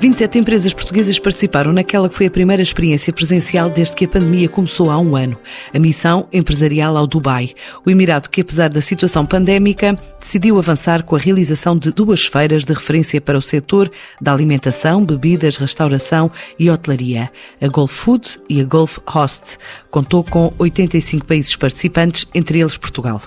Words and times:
27 0.00 0.38
empresas 0.38 0.72
portuguesas 0.72 1.18
participaram 1.18 1.72
naquela 1.72 2.08
que 2.08 2.14
foi 2.14 2.24
a 2.24 2.30
primeira 2.30 2.62
experiência 2.62 3.12
presencial 3.12 3.68
desde 3.68 3.94
que 3.94 4.06
a 4.06 4.08
pandemia 4.08 4.48
começou 4.48 4.90
há 4.90 4.98
um 4.98 5.14
ano. 5.14 5.36
A 5.74 5.78
missão 5.78 6.26
empresarial 6.32 6.96
ao 6.96 7.06
Dubai. 7.06 7.52
O 7.84 7.90
Emirado 7.90 8.30
que, 8.30 8.40
apesar 8.40 8.70
da 8.70 8.80
situação 8.80 9.26
pandémica, 9.26 9.98
decidiu 10.18 10.58
avançar 10.58 11.02
com 11.02 11.16
a 11.16 11.18
realização 11.18 11.76
de 11.76 11.92
duas 11.92 12.24
feiras 12.24 12.64
de 12.64 12.72
referência 12.72 13.20
para 13.20 13.36
o 13.36 13.42
setor 13.42 13.92
da 14.18 14.32
alimentação, 14.32 15.04
bebidas, 15.04 15.58
restauração 15.58 16.30
e 16.58 16.70
hotelaria. 16.70 17.30
A 17.60 17.68
Gulf 17.68 17.92
Food 17.92 18.40
e 18.48 18.58
a 18.58 18.64
Gulf 18.64 19.00
Host. 19.06 19.58
Contou 19.90 20.24
com 20.24 20.50
85 20.58 21.26
países 21.26 21.54
participantes, 21.56 22.26
entre 22.32 22.58
eles 22.58 22.78
Portugal. 22.78 23.20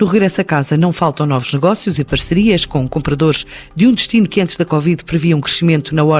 No 0.00 0.06
regresso 0.06 0.40
a 0.40 0.44
casa 0.44 0.76
não 0.76 0.92
faltam 0.92 1.24
novos 1.24 1.52
negócios 1.52 2.00
e 2.00 2.04
parcerias 2.04 2.64
com 2.64 2.88
compradores 2.88 3.46
de 3.76 3.86
um 3.86 3.92
destino 3.92 4.26
que 4.26 4.40
antes 4.40 4.56
da 4.56 4.64
Covid 4.64 5.04
previa 5.04 5.36
um 5.36 5.40
crescimento 5.40 5.94
na 5.94 6.02
ordem 6.02 6.15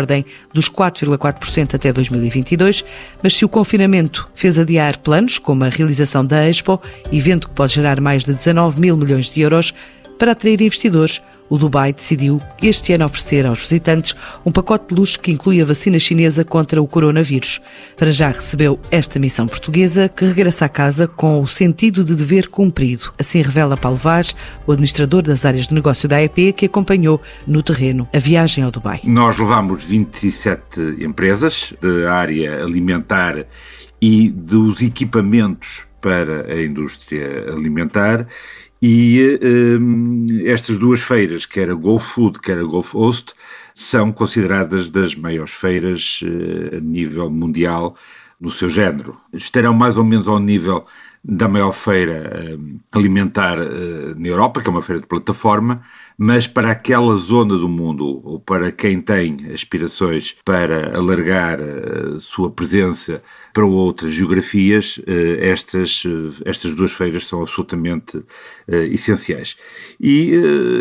dos 0.52 0.68
4,4% 0.68 1.74
até 1.74 1.92
2022, 1.92 2.84
mas 3.22 3.34
se 3.34 3.44
o 3.44 3.48
confinamento 3.48 4.28
fez 4.34 4.58
adiar 4.58 4.98
planos, 4.98 5.38
como 5.38 5.64
a 5.64 5.68
realização 5.68 6.24
da 6.24 6.48
Expo, 6.48 6.80
evento 7.12 7.48
que 7.48 7.54
pode 7.54 7.74
gerar 7.74 8.00
mais 8.00 8.24
de 8.24 8.34
19 8.34 8.80
mil 8.80 8.96
milhões 8.96 9.30
de 9.30 9.40
euros, 9.40 9.72
para 10.18 10.32
atrair 10.32 10.60
investidores, 10.60 11.22
o 11.48 11.58
Dubai 11.58 11.92
decidiu 11.92 12.40
este 12.62 12.92
ano 12.92 13.04
oferecer 13.04 13.46
aos 13.46 13.60
visitantes 13.60 14.16
um 14.44 14.50
pacote 14.50 14.88
de 14.88 15.00
luxo 15.00 15.20
que 15.20 15.30
inclui 15.30 15.60
a 15.60 15.64
vacina 15.64 15.98
chinesa 15.98 16.44
contra 16.44 16.82
o 16.82 16.86
coronavírus. 16.86 17.60
Para 17.96 18.10
já 18.10 18.28
recebeu 18.28 18.80
esta 18.90 19.18
missão 19.18 19.46
portuguesa, 19.46 20.08
que 20.08 20.24
regressa 20.24 20.64
à 20.64 20.68
casa 20.68 21.06
com 21.06 21.40
o 21.40 21.46
sentido 21.46 22.02
de 22.02 22.14
dever 22.14 22.48
cumprido. 22.48 23.12
Assim 23.18 23.42
revela 23.42 23.76
Paulo 23.76 23.98
Vaz, 23.98 24.34
o 24.66 24.72
administrador 24.72 25.22
das 25.22 25.44
áreas 25.44 25.68
de 25.68 25.74
negócio 25.74 26.08
da 26.08 26.16
AEP, 26.16 26.52
que 26.54 26.66
acompanhou 26.66 27.20
no 27.46 27.62
terreno 27.62 28.08
a 28.12 28.18
viagem 28.18 28.64
ao 28.64 28.70
Dubai. 28.70 29.00
Nós 29.04 29.38
levamos 29.38 29.84
27 29.84 30.96
empresas 30.98 31.72
da 31.80 32.12
área 32.12 32.64
alimentar 32.64 33.46
e 34.00 34.28
dos 34.28 34.82
equipamentos 34.82 35.82
para 36.00 36.52
a 36.52 36.62
indústria 36.62 37.50
alimentar 37.50 38.26
e 38.80 39.38
um, 39.80 40.26
estas 40.44 40.78
duas 40.78 41.00
feiras, 41.00 41.46
quer 41.46 41.70
a 41.70 41.74
Go 41.74 41.98
Food, 41.98 42.40
quer 42.40 42.58
a 42.58 42.62
Golf 42.62 42.94
Host, 42.94 43.32
são 43.74 44.12
consideradas 44.12 44.90
das 44.90 45.14
maiores 45.14 45.52
feiras 45.52 46.20
uh, 46.22 46.76
a 46.76 46.80
nível 46.80 47.30
mundial 47.30 47.96
no 48.40 48.50
seu 48.50 48.68
género. 48.68 49.16
Estarão 49.32 49.72
mais 49.72 49.96
ou 49.96 50.04
menos 50.04 50.28
ao 50.28 50.38
nível 50.38 50.86
da 51.28 51.48
maior 51.48 51.72
feira 51.72 52.56
uh, 52.56 52.80
alimentar 52.92 53.58
uh, 53.58 54.14
na 54.16 54.28
Europa, 54.28 54.62
que 54.62 54.68
é 54.68 54.70
uma 54.70 54.82
feira 54.82 55.00
de 55.00 55.08
plataforma, 55.08 55.82
mas 56.18 56.46
para 56.46 56.70
aquela 56.70 57.14
zona 57.16 57.58
do 57.58 57.68
mundo, 57.68 58.22
ou 58.24 58.40
para 58.40 58.72
quem 58.72 59.00
tem 59.02 59.52
aspirações 59.52 60.34
para 60.44 60.96
alargar 60.96 61.58
a 61.60 62.18
sua 62.20 62.50
presença 62.50 63.22
para 63.52 63.66
outras 63.66 64.14
geografias, 64.14 65.00
eh, 65.06 65.48
estas, 65.50 66.02
eh, 66.06 66.42
estas 66.46 66.74
duas 66.74 66.92
feiras 66.92 67.26
são 67.26 67.42
absolutamente 67.42 68.22
eh, 68.68 68.86
essenciais. 68.86 69.56
E 70.00 70.32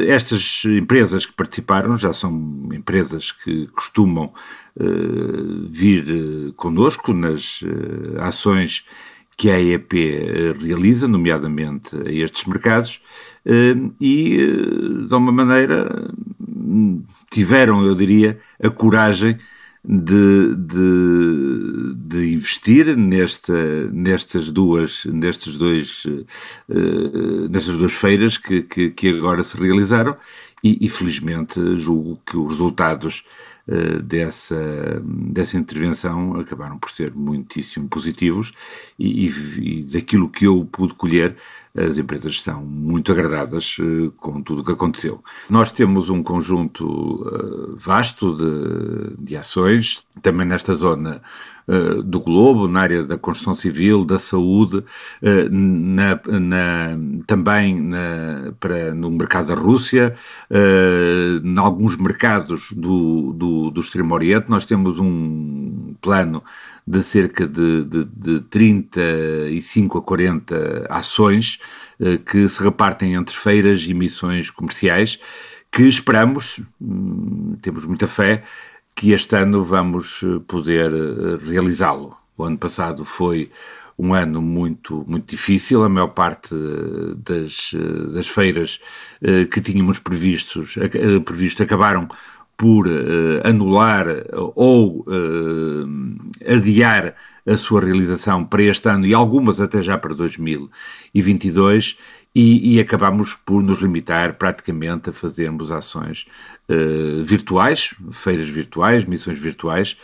estas 0.07 0.63
empresas 0.65 1.25
que 1.25 1.33
participaram 1.33 1.97
já 1.97 2.13
são 2.13 2.31
empresas 2.73 3.31
que 3.31 3.67
costumam 3.67 4.33
vir 5.69 6.53
connosco 6.57 7.13
nas 7.13 7.61
ações 8.19 8.83
que 9.37 9.49
a 9.49 9.59
EEP 9.59 10.53
realiza, 10.61 11.07
nomeadamente 11.07 11.95
a 11.95 12.11
estes 12.11 12.45
mercados, 12.45 13.01
e, 13.99 14.37
de 15.07 15.13
uma 15.13 15.31
maneira, 15.31 16.09
tiveram, 17.29 17.85
eu 17.85 17.93
diria, 17.93 18.39
a 18.63 18.69
coragem 18.69 19.37
de, 19.87 20.55
de, 20.55 21.93
de 21.95 22.33
investir 22.33 22.97
nesta, 22.97 23.87
nestas 23.91 24.49
duas, 24.49 25.05
nestes 25.05 25.57
dois, 25.57 26.03
nestas 27.49 27.75
duas 27.75 27.93
feiras 27.93 28.37
que, 28.37 28.63
que, 28.63 28.89
que, 28.89 29.09
agora 29.09 29.43
se 29.43 29.55
realizaram 29.55 30.17
e, 30.63 30.85
e 30.85 30.89
felizmente 30.89 31.77
julgo 31.77 32.19
que 32.25 32.35
os 32.35 32.53
resultados 32.53 33.23
dessa, 34.03 34.55
dessa 35.03 35.57
intervenção 35.57 36.39
acabaram 36.39 36.77
por 36.77 36.91
ser 36.91 37.13
muitíssimo 37.13 37.87
positivos 37.89 38.53
e, 38.97 39.27
e, 39.27 39.79
e 39.79 39.83
daquilo 39.83 40.29
que 40.29 40.45
eu 40.45 40.67
pude 40.71 40.93
colher 40.93 41.35
as 41.75 41.97
empresas 41.97 42.33
estão 42.33 42.61
muito 42.61 43.11
agradadas 43.11 43.77
uh, 43.79 44.11
com 44.17 44.41
tudo 44.41 44.61
o 44.61 44.65
que 44.65 44.71
aconteceu. 44.71 45.21
Nós 45.49 45.71
temos 45.71 46.09
um 46.09 46.23
conjunto 46.23 46.85
uh, 46.85 47.75
vasto 47.77 48.35
de, 48.35 49.23
de, 49.23 49.35
ações, 49.35 50.01
também 50.21 50.47
nesta 50.47 50.73
zona 50.73 51.21
uh, 51.67 52.01
do 52.01 52.21
globo, 52.21 52.69
na 52.69 52.79
área 52.79 53.03
da 53.03 53.17
construção 53.17 53.53
civil, 53.55 54.05
da 54.05 54.17
saúde, 54.17 54.85
na, 55.21 56.19
na, 56.39 56.97
também 57.27 57.81
na, 57.81 58.53
para, 58.57 58.95
no 58.95 59.11
mercado 59.11 59.47
da 59.47 59.55
Rússia, 59.55 60.15
em 60.49 61.57
alguns 61.57 61.97
mercados 61.97 62.71
do, 62.71 63.33
do, 63.33 63.71
do 63.71 63.81
Extremo 63.81 64.13
Oriente. 64.13 64.49
Nós 64.49 64.65
temos 64.65 64.97
um 64.97 65.95
plano 66.01 66.41
de 66.87 67.01
cerca 67.01 67.47
de, 67.47 67.83
de, 67.83 68.05
de 68.05 68.39
35 68.41 69.97
a 69.97 70.01
40 70.01 70.87
ações 70.89 71.59
eh, 71.99 72.17
que 72.17 72.47
se 72.47 72.61
repartem 72.61 73.15
entre 73.15 73.35
feiras 73.35 73.83
e 73.83 73.93
missões 73.93 74.49
comerciais, 74.49 75.19
que 75.71 75.83
esperamos, 75.83 76.61
hum, 76.79 77.57
temos 77.61 77.85
muita 77.85 78.07
fé, 78.07 78.43
que 78.95 79.11
este 79.13 79.35
ano 79.35 79.63
vamos 79.63 80.21
eh, 80.23 80.39
poder 80.47 80.91
eh, 80.93 81.37
realizá-lo. 81.49 82.15
O 82.37 82.43
ano 82.43 82.57
passado 82.57 83.03
foi 83.05 83.49
um 83.97 84.13
ano 84.13 84.41
muito, 84.41 85.05
muito 85.07 85.29
difícil. 85.29 85.83
A 85.83 85.89
maior 85.89 86.09
parte 86.09 86.53
das, 87.15 87.71
das 88.13 88.27
feiras 88.27 88.81
que 89.49 89.61
tínhamos 89.61 89.99
previstos, 89.99 90.75
previsto 91.23 91.63
acabaram 91.63 92.09
por 92.57 92.87
uh, 92.87 93.41
anular 93.43 94.07
ou 94.55 95.05
uh, 95.07 95.87
adiar 96.47 97.15
a 97.45 97.57
sua 97.57 97.81
realização 97.81 98.43
para 98.43 98.63
este 98.63 98.87
ano 98.89 99.05
e 99.05 99.13
algumas 99.13 99.61
até 99.61 99.83
já 99.83 99.97
para 99.97 100.15
2022 100.15 101.97
e, 102.35 102.75
e 102.75 102.79
acabamos 102.81 103.33
por 103.33 103.63
nos 103.63 103.79
limitar 103.79 104.33
praticamente 104.33 105.09
a 105.09 105.13
fazermos 105.13 105.71
ações 105.71 106.27
uh, 106.69 107.23
virtuais, 107.23 107.95
feiras 108.11 108.49
virtuais, 108.49 109.05
missões 109.05 109.39
virtuais, 109.39 109.97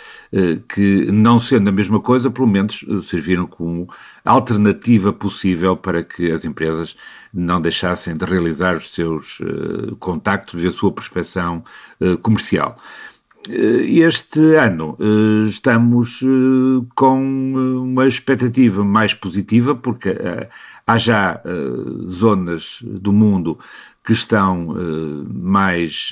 que 0.69 1.11
não 1.11 1.41
sendo 1.41 1.67
a 1.67 1.73
mesma 1.73 1.99
coisa, 1.99 2.31
pelo 2.31 2.47
menos 2.47 2.85
serviram 3.03 3.45
como 3.45 3.89
alternativa 4.23 5.11
possível 5.11 5.75
para 5.75 6.03
que 6.03 6.31
as 6.31 6.45
empresas 6.45 6.95
não 7.33 7.61
deixassem 7.61 8.15
de 8.15 8.25
realizar 8.25 8.77
os 8.77 8.93
seus 8.93 9.39
uh, 9.39 9.95
contactos 9.97 10.61
e 10.63 10.67
a 10.67 10.71
sua 10.71 10.91
prospecção 10.91 11.63
uh, 11.99 12.17
comercial. 12.17 12.77
Uh, 13.49 13.81
este 14.05 14.55
ano 14.55 14.97
estamos 15.47 16.19
com 16.95 17.53
uma 17.83 18.07
expectativa 18.07 18.83
mais 18.83 19.13
positiva, 19.13 19.73
porque 19.75 20.15
há 20.85 20.97
já 20.97 21.41
zonas 22.07 22.79
do 22.83 23.11
mundo 23.11 23.57
que 24.03 24.13
estão 24.13 24.75
mais, 25.27 26.09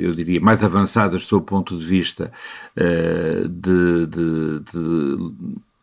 eu 0.00 0.14
diria, 0.14 0.40
mais 0.40 0.62
avançadas 0.62 1.22
do 1.22 1.28
seu 1.28 1.40
ponto 1.40 1.76
de 1.76 1.84
vista 1.84 2.32
de, 2.76 4.06
de, 4.06 4.60
de 4.60 5.32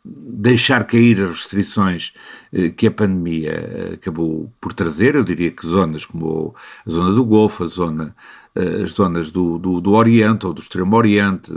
deixar 0.06 0.86
cair 0.86 1.22
as 1.22 1.30
restrições 1.32 2.14
eh, 2.54 2.70
que 2.70 2.88
a 2.88 2.92
pandemia 2.92 3.52
eh, 3.52 3.94
acabou 3.96 4.52
por 4.62 4.74
trazer. 4.74 5.16
Eu 5.16 5.24
diria 5.24 5.52
que 5.52 5.66
zonas 5.68 6.06
como 6.06 6.56
a 6.86 6.90
zona 6.90 7.12
do 7.14 7.26
Golfo, 7.26 7.64
a 7.64 7.68
zona, 7.68 8.16
eh, 8.16 8.39
as 8.84 8.92
zonas 8.92 9.32
do, 9.32 9.58
do, 9.58 9.82
do 9.82 9.92
Oriente 9.92 10.46
ou 10.46 10.54
do 10.54 10.62
Extremo 10.62 10.96
Oriente, 10.96 11.52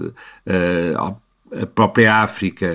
a 0.96 1.66
própria 1.66 2.22
África 2.22 2.66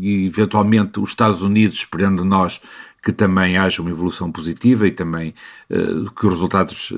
e 0.00 0.26
eventualmente 0.26 1.00
os 1.00 1.10
Estados 1.10 1.42
Unidos, 1.42 1.76
esperando 1.76 2.24
nós 2.24 2.60
que 3.02 3.12
também 3.12 3.56
haja 3.56 3.82
uma 3.82 3.90
evolução 3.90 4.30
positiva 4.30 4.86
e 4.86 4.92
também 4.92 5.34
que 5.68 6.26
os 6.26 6.34
resultados 6.34 6.92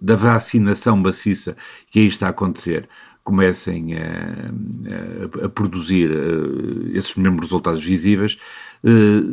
da 0.00 0.16
vacinação 0.16 0.96
maciça 0.96 1.56
que 1.90 2.00
aí 2.00 2.06
está 2.06 2.26
a 2.26 2.30
acontecer 2.30 2.88
comecem 3.28 3.92
a, 3.92 5.42
a, 5.42 5.44
a 5.44 5.48
produzir 5.50 6.10
uh, 6.10 6.96
esses 6.96 7.14
mesmos 7.14 7.42
resultados 7.42 7.84
visíveis, 7.84 8.32
uh, 8.32 8.38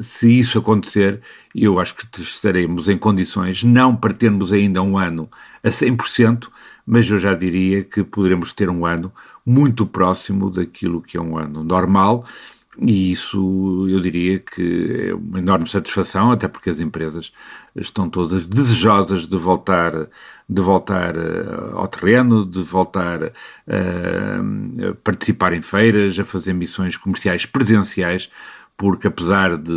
se 0.02 0.40
isso 0.40 0.60
acontecer, 0.60 1.22
eu 1.54 1.80
acho 1.80 1.96
que 1.96 2.22
estaremos 2.22 2.90
em 2.90 2.98
condições, 2.98 3.64
não 3.64 3.96
para 3.96 4.14
termos 4.14 4.52
ainda 4.52 4.82
um 4.82 4.98
ano 4.98 5.30
a 5.64 5.70
100%, 5.70 6.48
mas 6.86 7.10
eu 7.10 7.20
já 7.20 7.34
diria 7.34 7.84
que 7.84 8.04
poderemos 8.04 8.54
ter 8.54 8.70
um 8.70 8.86
ano 8.86 9.12
muito 9.46 9.86
próximo 9.86 10.50
daquilo 10.50 11.02
que 11.02 11.18
é 11.18 11.22
um 11.22 11.38
ano 11.38 11.64
normal, 11.64 12.26
e 12.80 13.12
isso 13.12 13.88
eu 13.90 14.02
diria 14.02 14.40
que 14.40 15.08
é 15.10 15.16
uma 15.16 15.40
enorme 15.40 15.70
satisfação, 15.70 16.32
até 16.32 16.48
porque 16.48 16.70
as 16.70 16.80
empresas 16.80 17.32
estão 17.76 18.10
todas 18.10 18.46
desejosas 18.46 19.28
de 19.28 19.38
voltar 19.38 20.08
de 20.48 20.62
voltar 20.62 21.16
uh, 21.18 21.76
ao 21.76 21.88
terreno, 21.88 22.46
de 22.46 22.62
voltar 22.62 23.24
uh, 23.24 23.32
a 24.92 24.94
participar 25.04 25.54
em 25.54 25.62
feiras, 25.62 26.18
a 26.20 26.24
fazer 26.24 26.54
missões 26.54 26.96
comerciais 26.98 27.46
presenciais, 27.48 28.30
porque 28.78 29.08
apesar 29.08 29.58
de, 29.58 29.74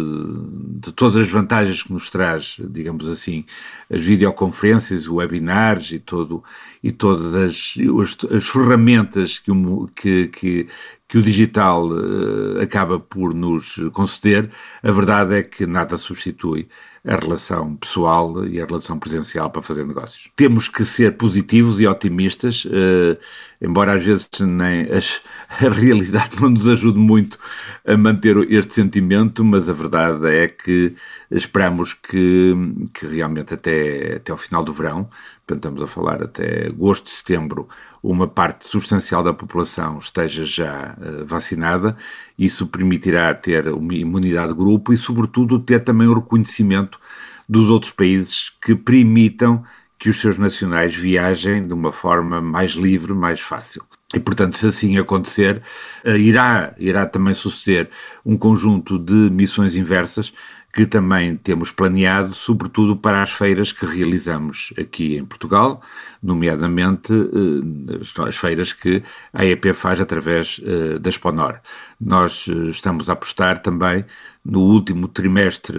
de, 0.80 0.92
todas 0.92 1.16
as 1.16 1.30
vantagens 1.30 1.82
que 1.82 1.92
nos 1.92 2.10
traz, 2.10 2.56
digamos 2.58 3.08
assim, 3.08 3.44
as 3.90 4.04
videoconferências, 4.04 5.08
webinars 5.08 5.92
e, 5.92 5.98
todo, 6.00 6.42
e 6.82 6.90
todas 6.90 7.34
as, 7.34 7.74
as, 8.02 8.32
as 8.32 8.48
ferramentas 8.48 9.38
que 9.38 9.52
o, 9.52 9.88
que, 9.94 10.28
que, 10.28 10.68
que 11.08 11.18
o 11.18 11.22
digital 11.22 11.88
uh, 11.88 12.60
acaba 12.60 12.98
por 12.98 13.32
nos 13.32 13.76
conceder, 13.92 14.50
a 14.82 14.90
verdade 14.90 15.34
é 15.36 15.42
que 15.42 15.64
nada 15.66 15.96
substitui 15.96 16.68
a 17.06 17.16
relação 17.16 17.76
pessoal 17.76 18.44
e 18.46 18.60
a 18.60 18.66
relação 18.66 18.98
presencial 18.98 19.50
para 19.50 19.62
fazer 19.62 19.86
negócios. 19.86 20.30
Temos 20.36 20.68
que 20.68 20.84
ser 20.84 21.16
positivos 21.16 21.80
e 21.80 21.86
otimistas, 21.86 22.64
uh, 22.64 23.18
embora 23.60 23.94
às 23.94 24.04
vezes 24.04 24.28
nem 24.40 24.82
as, 24.90 25.20
a 25.48 25.68
realidade 25.68 26.40
não 26.40 26.50
nos 26.50 26.66
ajude 26.68 26.98
muito 26.98 27.38
a 27.86 27.96
manter 27.96 28.36
este 28.50 28.74
sentimento, 28.74 29.44
mas 29.44 29.68
a 29.68 29.72
verdade 29.72 30.26
é 30.26 30.48
que 30.48 30.94
esperamos 31.30 31.94
que, 31.94 32.52
que 32.94 33.06
realmente 33.06 33.54
até, 33.54 34.16
até 34.16 34.32
ao 34.32 34.38
final 34.38 34.64
do 34.64 34.72
verão, 34.72 35.08
portanto 35.48 35.64
estamos 35.64 35.82
a 35.82 35.86
falar 35.86 36.22
até 36.22 36.66
agosto, 36.66 37.08
setembro, 37.08 37.68
uma 38.02 38.28
parte 38.28 38.68
substancial 38.68 39.22
da 39.22 39.32
população 39.32 39.98
esteja 39.98 40.44
já 40.44 40.94
uh, 40.98 41.24
vacinada. 41.24 41.96
Isso 42.38 42.66
permitirá 42.66 43.32
ter 43.34 43.68
uma 43.68 43.94
imunidade 43.94 44.48
de 44.48 44.58
grupo 44.58 44.92
e, 44.92 44.96
sobretudo, 44.96 45.58
ter 45.58 45.82
também 45.82 46.06
o 46.06 46.14
reconhecimento 46.14 47.00
dos 47.48 47.70
outros 47.70 47.90
países 47.90 48.52
que 48.60 48.74
permitam 48.74 49.64
que 49.98 50.10
os 50.10 50.20
seus 50.20 50.38
nacionais 50.38 50.94
viajem 50.94 51.66
de 51.66 51.72
uma 51.72 51.92
forma 51.92 52.40
mais 52.40 52.72
livre, 52.72 53.14
mais 53.14 53.40
fácil. 53.40 53.82
E, 54.14 54.20
portanto, 54.20 54.56
se 54.56 54.66
assim 54.66 54.98
acontecer, 54.98 55.62
uh, 56.04 56.10
irá, 56.10 56.74
irá 56.78 57.06
também 57.06 57.32
suceder 57.32 57.88
um 58.24 58.36
conjunto 58.36 58.98
de 58.98 59.30
missões 59.30 59.76
inversas 59.76 60.32
que 60.72 60.86
também 60.86 61.36
temos 61.36 61.70
planeado, 61.70 62.34
sobretudo 62.34 62.96
para 62.96 63.22
as 63.22 63.32
feiras 63.32 63.72
que 63.72 63.86
realizamos 63.86 64.72
aqui 64.78 65.16
em 65.16 65.24
Portugal, 65.24 65.82
nomeadamente 66.22 67.12
eh, 67.12 68.28
as 68.28 68.36
feiras 68.36 68.72
que 68.72 69.02
a 69.32 69.44
EP 69.44 69.74
faz 69.74 70.00
através 70.00 70.60
eh, 70.62 70.98
da 70.98 71.08
Exponor. 71.08 71.60
Nós 72.00 72.46
eh, 72.48 72.70
estamos 72.70 73.08
a 73.08 73.14
apostar 73.14 73.60
também 73.60 74.04
no 74.44 74.60
último 74.60 75.08
trimestre 75.08 75.78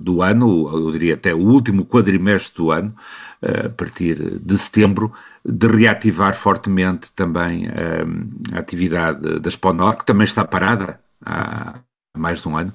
do 0.00 0.22
ano, 0.22 0.68
eu 0.72 0.90
diria 0.90 1.14
até 1.14 1.34
o 1.34 1.38
último 1.38 1.84
quadrimestre 1.84 2.56
do 2.56 2.70
ano, 2.70 2.94
a 3.40 3.70
partir 3.70 4.38
de 4.38 4.58
setembro, 4.58 5.12
de 5.44 5.66
reativar 5.66 6.36
fortemente 6.36 7.10
também 7.12 7.68
a, 7.68 8.58
atividade 8.58 9.40
da 9.40 9.48
Exponor, 9.48 9.96
que 9.96 10.04
também 10.04 10.24
está 10.24 10.44
parada 10.44 11.00
há 11.24 11.80
mais 12.16 12.42
de 12.42 12.48
um 12.48 12.56
ano, 12.56 12.72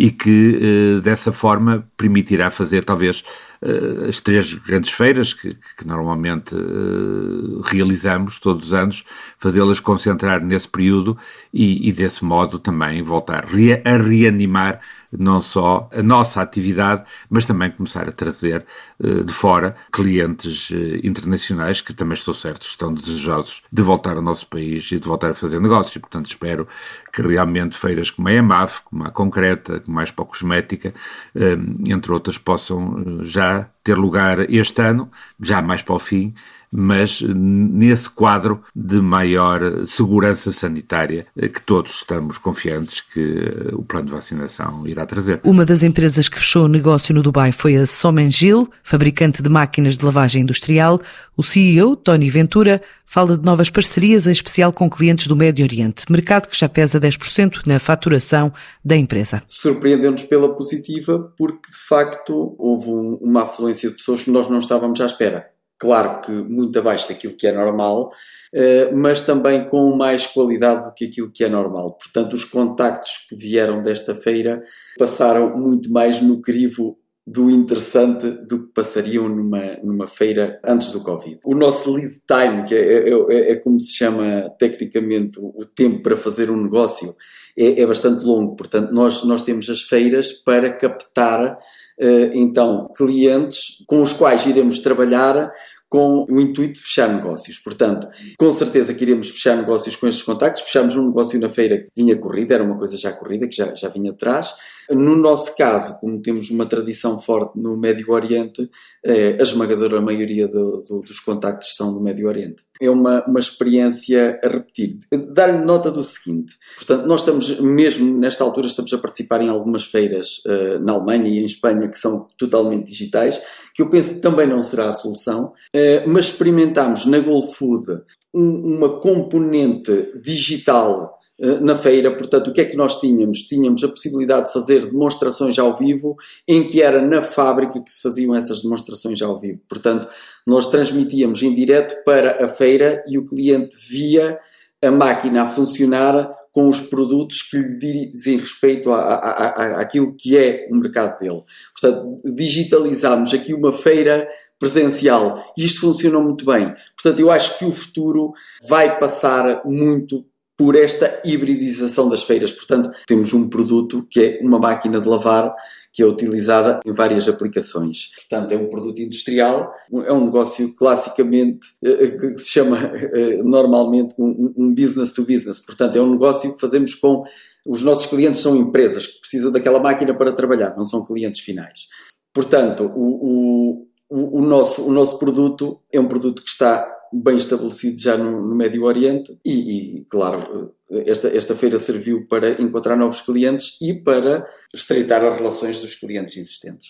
e 0.00 0.10
que 0.10 0.58
eh, 0.98 1.00
dessa 1.02 1.30
forma 1.30 1.86
permitirá 1.94 2.50
fazer 2.50 2.86
talvez 2.86 3.22
eh, 3.60 4.08
as 4.08 4.18
três 4.18 4.54
grandes 4.54 4.90
feiras 4.90 5.34
que, 5.34 5.54
que 5.76 5.86
normalmente 5.86 6.54
eh, 6.54 7.60
realizamos 7.62 8.40
todos 8.40 8.68
os 8.68 8.72
anos, 8.72 9.04
fazê-las 9.40 9.80
concentrar 9.80 10.44
nesse 10.44 10.68
período 10.68 11.16
e, 11.52 11.88
e, 11.88 11.92
desse 11.92 12.22
modo 12.24 12.58
também 12.58 13.02
voltar 13.02 13.46
a 13.84 13.96
reanimar 13.96 14.80
não 15.10 15.40
só 15.40 15.88
a 15.92 16.02
nossa 16.02 16.40
atividade, 16.40 17.04
mas 17.28 17.44
também 17.44 17.70
começar 17.70 18.08
a 18.08 18.12
trazer 18.12 18.64
uh, 19.00 19.24
de 19.24 19.32
fora 19.32 19.74
clientes 19.90 20.70
uh, 20.70 21.04
internacionais 21.04 21.80
que 21.80 21.92
também 21.92 22.14
estou 22.14 22.32
certo 22.32 22.64
estão 22.64 22.94
desejosos 22.94 23.62
de 23.72 23.82
voltar 23.82 24.16
ao 24.16 24.22
nosso 24.22 24.46
país 24.46 24.84
e 24.92 24.98
de 24.98 25.04
voltar 25.04 25.30
a 25.30 25.34
fazer 25.34 25.60
negócios. 25.60 25.96
E, 25.96 25.98
portanto, 25.98 26.26
espero 26.26 26.68
que 27.12 27.22
realmente 27.22 27.76
feiras 27.76 28.10
como 28.10 28.28
a 28.28 28.32
EMAF, 28.32 28.82
como 28.84 29.04
a 29.04 29.10
Concreta, 29.10 29.80
como 29.80 29.98
a 29.98 30.04
Expo 30.04 30.24
Cosmética, 30.24 30.94
uh, 31.34 31.90
entre 31.90 32.12
outras, 32.12 32.38
possam 32.38 33.24
já 33.24 33.68
ter 33.82 33.96
lugar 33.96 34.48
este 34.52 34.80
ano, 34.80 35.10
já 35.40 35.60
mais 35.60 35.82
para 35.82 35.94
o 35.94 35.98
fim, 35.98 36.34
mas 36.72 37.20
nesse 37.20 38.08
quadro 38.08 38.62
de 38.74 39.00
maior 39.00 39.86
segurança 39.86 40.52
sanitária 40.52 41.26
que 41.36 41.62
todos 41.62 41.92
estamos 41.92 42.38
confiantes 42.38 43.00
que 43.00 43.44
o 43.72 43.82
plano 43.82 44.06
de 44.06 44.12
vacinação 44.12 44.86
irá 44.86 45.04
trazer. 45.04 45.40
Uma 45.44 45.64
das 45.64 45.82
empresas 45.82 46.28
que 46.28 46.38
fechou 46.38 46.64
o 46.64 46.68
negócio 46.68 47.14
no 47.14 47.22
Dubai 47.22 47.52
foi 47.52 47.76
a 47.76 47.86
Somengil, 47.86 48.70
fabricante 48.82 49.42
de 49.42 49.48
máquinas 49.48 49.98
de 49.98 50.04
lavagem 50.04 50.42
industrial. 50.42 51.00
O 51.36 51.42
CEO, 51.42 51.96
Tony 51.96 52.28
Ventura, 52.28 52.82
fala 53.06 53.36
de 53.36 53.44
novas 53.44 53.70
parcerias, 53.70 54.26
em 54.26 54.30
especial 54.30 54.72
com 54.72 54.88
clientes 54.88 55.26
do 55.26 55.34
Médio 55.34 55.64
Oriente, 55.64 56.04
mercado 56.10 56.48
que 56.48 56.58
já 56.58 56.68
pesa 56.68 57.00
10% 57.00 57.66
na 57.66 57.78
faturação 57.78 58.52
da 58.84 58.96
empresa. 58.96 59.42
Surpreendeu-nos 59.46 60.22
pela 60.22 60.54
positiva 60.54 61.32
porque, 61.36 61.70
de 61.70 61.88
facto, 61.88 62.54
houve 62.58 62.90
uma 63.20 63.42
afluência 63.42 63.88
de 63.88 63.96
pessoas 63.96 64.22
que 64.22 64.30
nós 64.30 64.48
não 64.48 64.58
estávamos 64.58 65.00
à 65.00 65.06
espera 65.06 65.46
claro 65.80 66.20
que 66.20 66.30
muito 66.30 66.78
abaixo 66.78 67.08
daquilo 67.08 67.34
que 67.34 67.46
é 67.46 67.52
normal, 67.52 68.12
eh, 68.52 68.92
mas 68.92 69.22
também 69.22 69.66
com 69.66 69.96
mais 69.96 70.26
qualidade 70.26 70.84
do 70.84 70.92
que 70.92 71.06
aquilo 71.06 71.32
que 71.32 71.42
é 71.42 71.48
normal. 71.48 71.94
Portanto, 71.94 72.34
os 72.34 72.44
contactos 72.44 73.26
que 73.26 73.34
vieram 73.34 73.80
desta 73.80 74.14
feira 74.14 74.60
passaram 74.98 75.56
muito 75.56 75.90
mais 75.90 76.20
no 76.20 76.42
crivo 76.42 76.99
do 77.30 77.48
interessante 77.48 78.28
do 78.28 78.66
que 78.66 78.72
passariam 78.72 79.28
numa, 79.28 79.76
numa 79.84 80.06
feira 80.08 80.58
antes 80.64 80.90
do 80.90 81.00
Covid. 81.00 81.38
O 81.44 81.54
nosso 81.54 81.92
lead 81.94 82.20
time, 82.26 82.64
que 82.64 82.74
é, 82.74 83.08
é, 83.08 83.12
é, 83.12 83.52
é 83.52 83.56
como 83.56 83.78
se 83.78 83.94
chama 83.94 84.50
tecnicamente 84.58 85.38
o 85.38 85.64
tempo 85.64 86.02
para 86.02 86.16
fazer 86.16 86.50
um 86.50 86.60
negócio, 86.60 87.14
é, 87.56 87.80
é, 87.80 87.86
bastante 87.86 88.24
longo. 88.24 88.56
Portanto, 88.56 88.92
nós, 88.92 89.22
nós 89.22 89.44
temos 89.44 89.70
as 89.70 89.82
feiras 89.82 90.32
para 90.32 90.72
captar 90.72 91.52
uh, 91.52 92.30
então 92.32 92.90
clientes 92.96 93.84
com 93.86 94.02
os 94.02 94.12
quais 94.12 94.44
iremos 94.46 94.80
trabalhar 94.80 95.52
com 95.90 96.24
o 96.30 96.40
intuito 96.40 96.74
de 96.74 96.82
fechar 96.82 97.12
negócios. 97.12 97.58
Portanto, 97.58 98.08
com 98.38 98.52
certeza 98.52 98.94
que 98.94 99.02
iremos 99.02 99.28
fechar 99.28 99.56
negócios 99.56 99.96
com 99.96 100.06
estes 100.06 100.24
contactos. 100.24 100.62
Fechamos 100.62 100.94
um 100.94 101.08
negócio 101.08 101.38
na 101.40 101.48
feira 101.48 101.78
que 101.78 101.88
vinha 101.96 102.16
corrida, 102.16 102.54
era 102.54 102.62
uma 102.62 102.78
coisa 102.78 102.96
já 102.96 103.12
corrida, 103.12 103.48
que 103.48 103.56
já, 103.56 103.74
já 103.74 103.88
vinha 103.88 104.12
atrás. 104.12 104.54
No 104.90 105.16
nosso 105.16 105.56
caso, 105.56 105.98
como 106.00 106.20
temos 106.20 106.50
uma 106.50 106.66
tradição 106.66 107.20
forte 107.20 107.58
no 107.60 107.76
Médio 107.76 108.10
Oriente, 108.10 108.68
eh, 109.04 109.36
a 109.38 109.42
esmagadora 109.42 110.00
maioria 110.00 110.48
do, 110.48 110.80
do, 110.80 111.00
dos 111.00 111.20
contactos 111.20 111.76
são 111.76 111.94
do 111.94 112.00
Médio 112.00 112.26
Oriente. 112.26 112.64
É 112.80 112.90
uma, 112.90 113.24
uma 113.24 113.38
experiência 113.38 114.40
a 114.42 114.48
repetir. 114.48 114.98
Dar-lhe 115.32 115.64
nota 115.64 115.92
do 115.92 116.02
seguinte: 116.02 116.56
portanto, 116.76 117.06
nós 117.06 117.20
estamos, 117.20 117.60
mesmo 117.60 118.18
nesta 118.18 118.42
altura, 118.42 118.66
estamos 118.66 118.92
a 118.92 118.98
participar 118.98 119.42
em 119.42 119.48
algumas 119.48 119.84
feiras 119.84 120.38
uh, 120.46 120.80
na 120.80 120.94
Alemanha 120.94 121.28
e 121.28 121.38
em 121.38 121.46
Espanha 121.46 121.88
que 121.88 121.98
são 121.98 122.26
totalmente 122.36 122.86
digitais, 122.86 123.40
que 123.74 123.82
eu 123.82 123.88
penso 123.88 124.20
também 124.20 124.46
não 124.46 124.62
será 124.62 124.88
a 124.88 124.92
solução, 124.92 125.46
uh, 125.46 126.08
mas 126.08 126.26
experimentámos 126.26 127.06
na 127.06 127.18
GoFood 127.20 128.02
um, 128.34 128.76
uma 128.76 129.00
componente 129.00 130.12
digital 130.22 131.18
eh, 131.40 131.58
na 131.58 131.74
feira, 131.74 132.14
portanto, 132.14 132.48
o 132.48 132.52
que 132.52 132.60
é 132.60 132.64
que 132.66 132.76
nós 132.76 133.00
tínhamos? 133.00 133.38
Tínhamos 133.42 133.82
a 133.82 133.88
possibilidade 133.88 134.48
de 134.48 134.52
fazer 134.52 134.86
demonstrações 134.86 135.58
ao 135.58 135.74
vivo, 135.74 136.14
em 136.46 136.66
que 136.66 136.82
era 136.82 137.00
na 137.00 137.22
fábrica 137.22 137.82
que 137.82 137.90
se 137.90 138.02
faziam 138.02 138.34
essas 138.34 138.62
demonstrações 138.62 139.22
ao 139.22 139.40
vivo. 139.40 139.58
Portanto, 139.66 140.06
nós 140.46 140.66
transmitíamos 140.66 141.42
em 141.42 141.54
direto 141.54 142.04
para 142.04 142.44
a 142.44 142.48
feira 142.48 143.02
e 143.08 143.16
o 143.16 143.24
cliente 143.24 143.76
via 143.88 144.38
a 144.82 144.90
máquina 144.90 145.42
a 145.44 145.48
funcionar 145.48 146.30
com 146.52 146.68
os 146.68 146.80
produtos 146.80 147.42
que 147.42 147.56
lhe 147.56 148.08
dizem 148.08 148.38
respeito 148.38 148.90
a, 148.90 149.14
a, 149.14 149.80
àquilo 149.80 150.14
que 150.16 150.36
é 150.36 150.66
o 150.70 150.76
mercado 150.76 151.18
dele. 151.18 151.42
Portanto, 151.72 152.20
digitalizámos 152.34 153.32
aqui 153.32 153.54
uma 153.54 153.72
feira 153.72 154.28
presencial 154.58 155.52
e 155.56 155.64
isto 155.64 155.80
funcionou 155.80 156.22
muito 156.22 156.44
bem. 156.44 156.74
Portanto, 156.94 157.20
eu 157.20 157.30
acho 157.30 157.58
que 157.58 157.64
o 157.64 157.72
futuro 157.72 158.32
vai 158.68 158.98
passar 158.98 159.62
muito 159.64 160.26
por 160.60 160.76
esta 160.76 161.22
hibridização 161.24 162.10
das 162.10 162.22
feiras. 162.22 162.52
Portanto, 162.52 162.90
temos 163.06 163.32
um 163.32 163.48
produto 163.48 164.06
que 164.10 164.20
é 164.20 164.40
uma 164.42 164.58
máquina 164.58 165.00
de 165.00 165.08
lavar 165.08 165.54
que 165.90 166.02
é 166.02 166.06
utilizada 166.06 166.80
em 166.84 166.92
várias 166.92 167.26
aplicações. 167.26 168.10
Portanto, 168.14 168.52
é 168.52 168.58
um 168.58 168.68
produto 168.68 169.00
industrial, 169.00 169.72
é 169.90 170.12
um 170.12 170.26
negócio 170.26 170.74
classicamente 170.74 171.66
eh, 171.82 172.08
que 172.08 172.36
se 172.36 172.50
chama 172.50 172.76
eh, 172.76 173.42
normalmente 173.42 174.14
um 174.18 174.74
business 174.74 175.14
to 175.14 175.24
business. 175.24 175.58
Portanto, 175.58 175.96
é 175.96 176.02
um 176.02 176.10
negócio 176.10 176.52
que 176.52 176.60
fazemos 176.60 176.94
com 176.94 177.24
os 177.66 177.80
nossos 177.80 178.04
clientes 178.04 178.42
são 178.42 178.54
empresas 178.54 179.06
que 179.06 179.18
precisam 179.18 179.50
daquela 179.50 179.80
máquina 179.80 180.12
para 180.12 180.30
trabalhar, 180.30 180.76
não 180.76 180.84
são 180.84 181.06
clientes 181.06 181.40
finais. 181.40 181.86
Portanto, 182.34 182.84
o, 182.94 183.86
o, 184.10 184.38
o, 184.38 184.42
nosso, 184.42 184.86
o 184.86 184.92
nosso 184.92 185.18
produto 185.18 185.80
é 185.90 185.98
um 185.98 186.06
produto 186.06 186.42
que 186.42 186.50
está 186.50 186.86
bem 187.12 187.36
estabelecido 187.36 188.00
já 188.00 188.16
no, 188.16 188.46
no 188.46 188.54
Médio 188.54 188.84
Oriente 188.84 189.38
e, 189.44 189.98
e, 189.98 190.04
claro, 190.04 190.74
esta, 190.90 191.28
esta 191.28 191.54
feira 191.54 191.78
serviu 191.78 192.26
para 192.26 192.60
encontrar 192.60 192.96
novos 192.96 193.20
clientes 193.20 193.76
e 193.80 193.94
para 193.94 194.44
estreitar 194.74 195.24
as 195.24 195.36
relações 195.36 195.80
dos 195.80 195.94
clientes 195.94 196.36
existentes. 196.36 196.88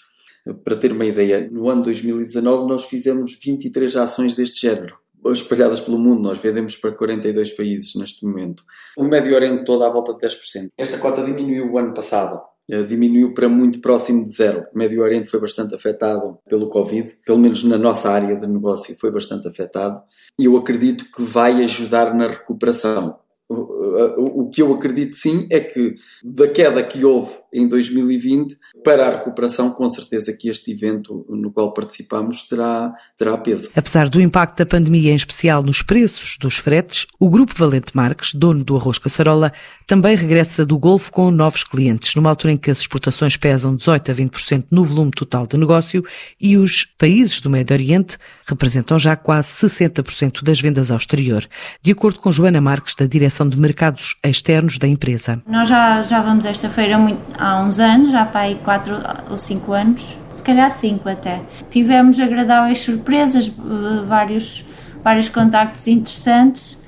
Para 0.64 0.76
ter 0.76 0.92
uma 0.92 1.04
ideia, 1.04 1.48
no 1.50 1.68
ano 1.68 1.82
2019 1.82 2.68
nós 2.68 2.84
fizemos 2.84 3.38
23 3.42 3.96
ações 3.96 4.34
deste 4.34 4.62
género 4.62 4.98
espalhadas 5.32 5.80
pelo 5.80 5.98
mundo. 5.98 6.22
Nós 6.22 6.38
vendemos 6.38 6.76
para 6.76 6.92
42 6.92 7.52
países 7.52 7.94
neste 7.94 8.24
momento. 8.24 8.64
O 8.96 9.04
Médio 9.04 9.34
Oriente 9.34 9.64
todo 9.64 9.84
à 9.84 9.90
volta 9.90 10.14
de 10.14 10.20
10%. 10.20 10.70
Esta 10.78 10.98
cota 10.98 11.22
diminuiu 11.22 11.70
o 11.70 11.78
ano 11.78 11.92
passado. 11.92 12.40
Eh, 12.70 12.84
diminuiu 12.84 13.34
para 13.34 13.48
muito 13.48 13.80
próximo 13.80 14.24
de 14.24 14.32
zero. 14.32 14.64
O 14.72 14.78
Médio 14.78 15.02
Oriente 15.02 15.28
foi 15.28 15.40
bastante 15.40 15.74
afetado 15.74 16.38
pelo 16.48 16.68
Covid, 16.68 17.18
pelo 17.26 17.38
menos 17.38 17.64
na 17.64 17.76
nossa 17.76 18.08
área 18.08 18.36
de 18.36 18.46
negócio 18.46 18.96
foi 18.96 19.10
bastante 19.10 19.48
afetado. 19.48 20.00
E 20.38 20.44
eu 20.44 20.56
acredito 20.56 21.06
que 21.10 21.20
vai 21.22 21.64
ajudar 21.64 22.14
na 22.14 22.28
recuperação. 22.28 23.18
O, 23.48 24.48
que 24.48 24.62
eu 24.62 24.72
acredito 24.72 25.16
sim 25.16 25.48
é 25.50 25.58
que 25.58 25.96
da 26.22 26.46
queda 26.46 26.84
que 26.84 27.04
houve 27.04 27.32
em 27.52 27.66
2020 27.68 28.56
para 28.84 29.06
a 29.06 29.10
recuperação, 29.18 29.70
com 29.70 29.88
certeza 29.88 30.32
que 30.32 30.48
este 30.48 30.72
evento 30.72 31.26
no 31.28 31.50
qual 31.50 31.72
participamos 31.72 32.44
terá, 32.44 32.92
terá 33.16 33.36
peso. 33.36 33.70
Apesar 33.74 34.08
do 34.08 34.20
impacto 34.20 34.58
da 34.58 34.66
pandemia, 34.66 35.12
em 35.12 35.16
especial 35.16 35.62
nos 35.62 35.82
preços 35.82 36.36
dos 36.38 36.56
fretes, 36.56 37.06
o 37.18 37.28
Grupo 37.28 37.54
Valente 37.56 37.94
Marques, 37.94 38.34
dono 38.34 38.64
do 38.64 38.76
arroz 38.76 38.98
caçarola, 38.98 39.52
também 39.86 40.16
regressa 40.16 40.64
do 40.64 40.78
Golfo 40.78 41.10
com 41.10 41.30
novos 41.30 41.64
clientes, 41.64 42.14
numa 42.14 42.30
altura 42.30 42.52
em 42.52 42.56
que 42.56 42.70
as 42.70 42.78
exportações 42.78 43.36
pesam 43.36 43.74
18 43.74 44.10
a 44.10 44.14
20% 44.14 44.64
no 44.70 44.84
volume 44.84 45.10
total 45.10 45.46
de 45.46 45.56
negócio 45.56 46.04
e 46.40 46.56
os 46.56 46.84
países 46.84 47.40
do 47.40 47.50
Médio 47.50 47.74
Oriente 47.74 48.16
representam 48.46 48.98
já 48.98 49.16
quase 49.16 49.48
60% 49.48 50.42
das 50.42 50.60
vendas 50.60 50.90
ao 50.90 50.96
exterior, 50.96 51.46
de 51.82 51.92
acordo 51.92 52.18
com 52.20 52.32
Joana 52.32 52.60
Marques, 52.60 52.94
da 52.94 53.06
Direção 53.06 53.48
de 53.48 53.58
Mercados 53.58 54.16
Externos 54.24 54.78
da 54.78 54.86
empresa. 54.86 55.42
Nós 55.46 55.68
já, 55.68 56.02
já 56.02 56.20
vamos 56.20 56.44
esta 56.44 56.68
feira 56.68 56.98
muito, 56.98 57.20
há 57.40 57.60
uns 57.60 57.80
anos, 57.80 58.12
já 58.12 58.24
para 58.24 58.42
aí 58.42 58.54
4 58.62 58.94
ou 59.30 59.38
5 59.38 59.72
anos, 59.72 60.04
se 60.30 60.42
calhar 60.42 60.70
5 60.70 61.08
até. 61.08 61.40
Tivemos 61.70 62.20
agradáveis 62.20 62.80
surpresas, 62.80 63.46
eh, 63.48 64.04
vários, 64.06 64.64
vários 65.02 65.28
contactos 65.28 65.86
interessantes 65.86 66.78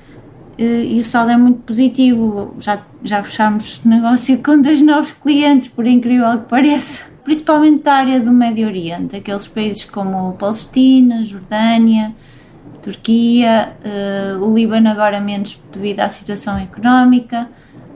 eh, 0.57 0.85
e 0.85 0.99
o 0.99 1.03
saldo 1.03 1.31
é 1.31 1.37
muito 1.37 1.61
positivo. 1.63 2.55
Já, 2.59 2.79
já 3.03 3.23
fechámos 3.23 3.81
negócio 3.83 4.37
com 4.43 4.61
dois 4.61 4.81
novos 4.81 5.11
clientes, 5.11 5.67
por 5.67 5.87
incrível 5.87 6.39
que 6.39 6.49
pareça 6.49 7.13
principalmente 7.23 7.83
da 7.83 7.93
área 7.93 8.19
do 8.19 8.31
Médio 8.31 8.67
Oriente, 8.67 9.15
aqueles 9.15 9.47
países 9.47 9.85
como 9.85 10.33
Palestina, 10.33 11.23
Jordânia, 11.23 12.13
Turquia, 12.81 13.73
uh, 13.85 14.43
o 14.43 14.53
Líbano 14.53 14.89
agora 14.89 15.21
menos 15.21 15.57
devido 15.71 16.01
à 16.01 16.09
situação 16.09 16.59
económica, 16.59 17.47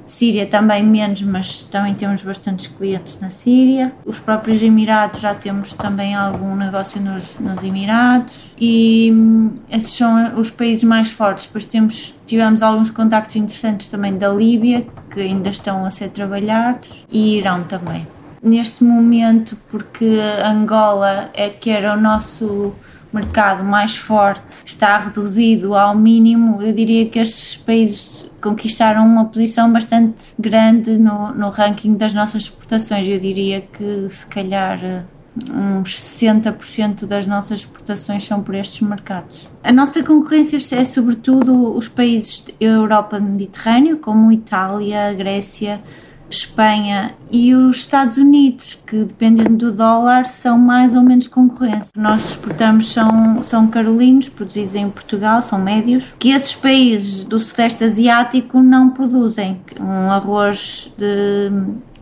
Síria 0.08 0.48
também 0.48 0.84
menos, 0.84 1.22
mas 1.22 1.64
também 1.64 1.94
temos 1.94 2.22
bastantes 2.22 2.68
clientes 2.68 3.20
na 3.20 3.30
Síria. 3.30 3.94
Os 4.06 4.18
próprios 4.20 4.64
Emirados 4.64 5.20
já 5.20 5.36
temos 5.36 5.74
também 5.74 6.16
algum 6.16 6.56
negócio 6.56 7.02
nos, 7.02 7.38
nos 7.40 7.62
Emirados 7.64 8.54
e 8.60 9.12
hum, 9.14 9.52
esses 9.70 9.92
são 9.92 10.40
os 10.40 10.50
países 10.50 10.84
mais 10.84 11.12
fortes. 11.12 11.46
Depois 11.46 11.66
temos, 11.66 12.16
tivemos 12.26 12.62
alguns 12.62 12.90
contactos 12.90 13.36
interessantes 13.36 13.88
também 13.88 14.18
da 14.18 14.30
Líbia, 14.30 14.88
que 15.12 15.20
ainda 15.20 15.50
estão 15.50 15.86
a 15.86 15.92
ser 15.92 16.10
trabalhados, 16.10 17.06
e 17.12 17.38
Irão 17.38 17.64
também 17.64 18.08
neste 18.42 18.84
momento, 18.84 19.58
porque 19.70 20.20
Angola 20.44 21.30
é 21.34 21.50
que 21.50 21.70
era 21.70 21.94
o 21.94 22.00
nosso 22.00 22.74
mercado 23.12 23.64
mais 23.64 23.98
forte, 23.98 24.64
está 24.66 24.98
reduzido 24.98 25.76
ao 25.76 25.96
mínimo, 25.96 26.62
eu 26.62 26.74
diria 26.74 27.08
que 27.08 27.20
estes 27.20 27.58
países 27.58 28.30
conquistaram 28.41 29.06
uma 29.06 29.25
posição 29.25 29.72
bastante 29.72 30.25
grande 30.38 30.98
no, 30.98 31.34
no 31.34 31.50
ranking 31.50 31.96
das 31.96 32.13
nossas 32.13 32.44
exportações. 32.44 33.08
Eu 33.08 33.20
diria 33.20 33.62
que 33.62 34.08
se 34.10 34.25
calhar 34.25 35.06
uns 35.51 36.00
60% 36.00 37.06
das 37.06 37.27
nossas 37.27 37.60
exportações 37.60 38.25
são 38.25 38.41
por 38.41 38.56
estes 38.56 38.82
mercados. 38.82 39.50
A 39.63 39.72
nossa 39.72 40.01
concorrência 40.01 40.58
é 40.75 40.84
sobretudo 40.84 41.75
os 41.75 41.88
países 41.88 42.41
da 42.41 42.53
Europa 42.60 43.20
Mediterrâneo, 43.20 43.98
como 43.98 44.32
Itália, 44.32 45.13
Grécia, 45.13 45.82
Espanha 46.29 47.13
e 47.31 47.53
os 47.53 47.77
Estados 47.77 48.17
Unidos, 48.17 48.77
que 48.86 49.03
dependendo 49.03 49.55
do 49.55 49.72
dólar 49.72 50.25
são 50.25 50.57
mais 50.57 50.93
ou 50.93 51.01
menos 51.01 51.27
concorrência. 51.27 51.91
Nós 51.96 52.31
exportamos 52.31 52.91
são, 52.91 53.41
são 53.43 53.67
carolinos, 53.67 54.29
produzidos 54.29 54.75
em 54.75 54.89
Portugal, 54.89 55.41
são 55.41 55.60
médios, 55.60 56.13
que 56.19 56.29
esses 56.29 56.53
países 56.53 57.24
do 57.24 57.39
Sudeste 57.39 57.84
Asiático 57.84 58.62
não 58.62 58.89
produzem. 58.89 59.62
Um 59.79 60.12
arroz 60.12 60.93
de 60.98 61.51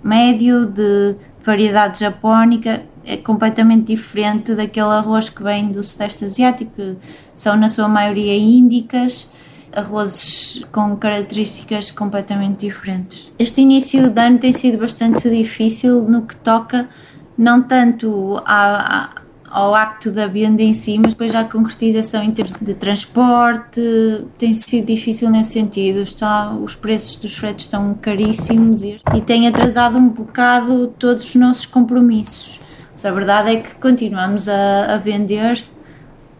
médio, 0.03 0.65
de 0.65 1.15
variedade 1.43 1.99
japónica, 1.99 2.83
é 3.05 3.17
completamente 3.17 3.93
diferente 3.93 4.55
daquele 4.55 4.87
arroz 4.87 5.29
que 5.29 5.43
vem 5.43 5.71
do 5.71 5.83
Sudeste 5.83 6.25
Asiático, 6.25 6.71
que 6.75 6.97
são 7.35 7.55
na 7.55 7.69
sua 7.69 7.87
maioria 7.87 8.35
índicas 8.35 9.29
arrozes 9.73 10.63
com 10.71 10.95
características 10.95 11.91
completamente 11.91 12.65
diferentes. 12.65 13.31
Este 13.37 13.61
início 13.61 14.09
de 14.09 14.21
ano 14.21 14.39
tem 14.39 14.53
sido 14.53 14.77
bastante 14.77 15.29
difícil 15.29 16.01
no 16.03 16.23
que 16.23 16.35
toca 16.35 16.89
não 17.37 17.61
tanto 17.61 18.41
a, 18.45 19.03
a 19.03 19.25
ao 19.55 19.73
acto 19.73 20.11
da 20.11 20.27
venda 20.27 20.61
em 20.61 20.73
si, 20.73 20.99
mas 20.99 21.13
depois 21.13 21.33
à 21.33 21.45
concretização 21.45 22.21
em 22.21 22.31
termos 22.31 22.59
de 22.59 22.73
transporte 22.73 23.81
tem 24.37 24.51
sido 24.51 24.85
difícil 24.85 25.29
nesse 25.29 25.53
sentido. 25.53 26.01
Está, 26.01 26.51
os 26.51 26.75
preços 26.75 27.15
dos 27.15 27.37
fretes 27.37 27.63
estão 27.63 27.93
caríssimos 27.93 28.83
e, 28.83 28.97
e 29.15 29.21
tem 29.21 29.47
atrasado 29.47 29.97
um 29.97 30.09
bocado 30.09 30.93
todos 30.99 31.29
os 31.29 31.35
nossos 31.35 31.65
compromissos. 31.65 32.59
Mas 32.91 33.05
a 33.05 33.11
verdade 33.11 33.51
é 33.51 33.55
que 33.61 33.75
continuamos 33.75 34.49
a, 34.49 34.95
a 34.95 34.97
vender 34.97 35.63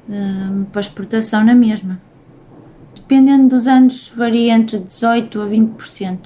um, 0.10 0.66
para 0.66 0.82
exportação 0.82 1.42
na 1.42 1.56
mesma 1.56 2.02
dependendo 3.08 3.50
dos 3.50 3.68
anos, 3.68 4.12
varia 4.16 4.54
entre 4.54 4.80
18% 4.80 5.36
a 5.42 5.48
20% 5.48 6.18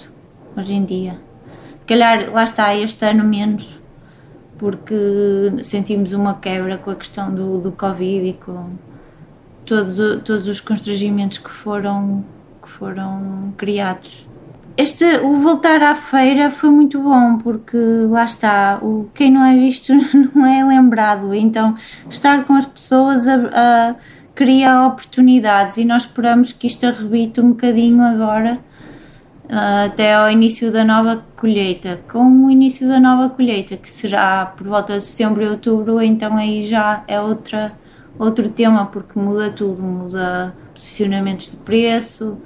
hoje 0.56 0.74
em 0.74 0.86
dia. 0.86 1.20
Se 1.80 1.86
calhar, 1.86 2.32
lá 2.32 2.46
está, 2.46 2.74
este 2.74 3.06
ano 3.06 3.24
menos, 3.26 3.82
porque 4.58 4.96
sentimos 5.62 6.14
uma 6.14 6.36
quebra 6.36 6.78
com 6.78 6.92
a 6.92 6.96
questão 6.96 7.34
do, 7.34 7.60
do 7.60 7.72
Covid 7.72 8.30
e 8.30 8.34
com 8.34 8.72
todos, 9.66 9.98
todos 10.24 10.48
os 10.48 10.62
constrangimentos 10.62 11.38
que 11.38 11.50
foram, 11.50 12.24
que 12.62 12.70
foram 12.70 13.54
criados. 13.58 14.28
Este, 14.78 15.04
o 15.18 15.38
voltar 15.40 15.84
à 15.84 15.94
feira 15.94 16.50
foi 16.50 16.70
muito 16.70 17.02
bom 17.02 17.38
porque 17.40 17.78
lá 18.10 18.24
está, 18.24 18.80
o, 18.82 19.10
quem 19.14 19.30
não 19.30 19.44
é 19.44 19.54
visto 19.54 19.92
não 20.34 20.46
é 20.46 20.64
lembrado. 20.64 21.34
Então, 21.34 21.76
estar 22.10 22.46
com 22.46 22.54
as 22.54 22.66
pessoas 22.66 23.28
a, 23.28 23.36
a 23.36 23.96
cria 24.40 24.88
oportunidades 24.88 25.76
e 25.76 25.84
nós 25.84 26.04
esperamos 26.04 26.54
que 26.54 26.66
isto 26.66 26.86
arrebite 26.86 27.42
um 27.42 27.50
bocadinho 27.50 28.02
agora 28.02 28.58
uh, 29.50 29.86
até 29.88 30.14
ao 30.14 30.32
início 30.32 30.72
da 30.72 30.86
nova 30.86 31.26
colheita. 31.36 32.00
Com 32.10 32.46
o 32.46 32.50
início 32.50 32.88
da 32.88 33.02
nova 33.02 33.28
colheita, 33.28 33.76
que 33.76 33.92
será 33.92 34.46
por 34.46 34.66
volta 34.66 34.94
de 34.94 35.04
setembro 35.04 35.44
e 35.44 35.48
outubro, 35.50 36.02
então 36.02 36.38
aí 36.38 36.66
já 36.66 37.04
é 37.06 37.20
outra, 37.20 37.74
outro 38.18 38.48
tema, 38.48 38.86
porque 38.86 39.20
muda 39.20 39.52
tudo, 39.52 39.84
muda 39.84 40.56
posicionamentos 40.74 41.52
de 41.52 41.58
preço, 41.58 42.38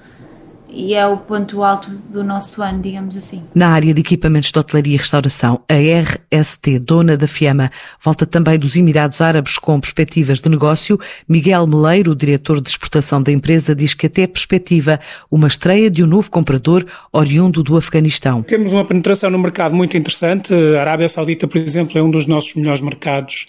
e 0.74 0.94
é 0.96 1.06
o 1.06 1.18
ponto 1.18 1.64
alto 1.64 1.90
do 2.10 2.24
nosso 2.24 2.62
ano, 2.62 2.82
digamos 2.82 3.16
assim. 3.16 3.44
Na 3.54 3.70
área 3.70 3.94
de 3.94 4.02
equipamentos 4.02 4.52
de 4.52 4.58
hotelaria 4.58 4.96
e 4.96 4.98
restauração, 4.98 5.62
a 5.70 5.76
RST, 5.76 6.80
dona 6.80 7.16
da 7.16 7.28
Fiamma, 7.28 7.72
volta 8.04 8.26
também 8.26 8.58
dos 8.58 8.76
Emirados 8.76 9.22
Árabes 9.22 9.58
com 9.58 9.80
perspectivas 9.80 10.40
de 10.40 10.50
negócio. 10.50 11.00
Miguel 11.28 11.68
Meleiro, 11.68 12.12
o 12.12 12.16
diretor 12.16 12.60
de 12.60 12.70
exportação 12.70 13.22
da 13.22 13.32
empresa, 13.32 13.76
diz 13.76 13.94
que 13.94 14.08
até 14.08 14.26
perspectiva 14.26 15.00
uma 15.32 15.48
estreia 15.48 15.90
de 15.90 16.04
um 16.04 16.08
novo 16.08 16.30
comprador 16.32 16.86
oriundo 17.12 17.62
do 17.62 17.78
Afeganistão. 17.78 18.42
Temos 18.42 18.74
uma 18.74 18.86
penetração 18.86 19.30
no 19.30 19.38
mercado 19.38 19.76
muito 19.76 19.96
interessante. 19.96 20.54
A 20.54 20.82
Arábia 20.82 21.08
Saudita, 21.08 21.48
por 21.48 21.58
exemplo, 21.58 21.98
é 21.98 22.02
um 22.02 22.10
dos 22.10 22.26
nossos 22.26 22.56
melhores 22.56 22.82
mercados 22.82 23.46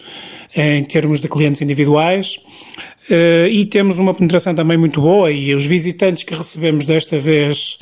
em 0.54 0.85
termos 0.85 1.21
de 1.21 1.28
clientes 1.28 1.62
individuais. 1.62 2.38
Uh, 3.11 3.46
e 3.50 3.66
temos 3.66 3.99
uma 3.99 4.14
penetração 4.14 4.54
também 4.54 4.78
muito 4.78 4.99
boa 4.99 5.30
e 5.30 5.54
os 5.54 5.66
visitantes 5.66 6.23
que 6.23 6.34
recebemos 6.34 6.87
desta 6.87 7.18
vez 7.18 7.76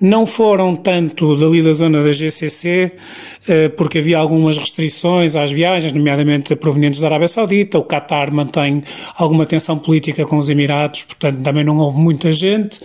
não 0.00 0.26
foram 0.26 0.74
tanto 0.74 1.36
dali 1.36 1.62
da 1.62 1.72
zona 1.72 2.02
da 2.02 2.12
GCC, 2.12 2.90
uh, 2.90 3.70
porque 3.76 3.98
havia 3.98 4.18
algumas 4.18 4.58
restrições 4.58 5.36
às 5.36 5.52
viagens, 5.52 5.92
nomeadamente 5.92 6.56
provenientes 6.56 6.98
da 6.98 7.06
Arábia 7.06 7.28
Saudita. 7.28 7.78
O 7.78 7.84
Qatar 7.84 8.34
mantém 8.34 8.82
alguma 9.16 9.46
tensão 9.46 9.78
política 9.78 10.26
com 10.26 10.38
os 10.38 10.48
Emirados, 10.48 11.04
portanto 11.04 11.40
também 11.42 11.62
não 11.62 11.78
houve 11.78 11.96
muita 11.96 12.32
gente. 12.32 12.80